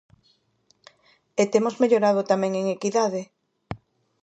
E 1.41 1.43
temos 1.53 1.75
mellorado 1.81 2.27
tamén 2.31 2.51
en 2.59 2.65
equidade. 2.75 3.21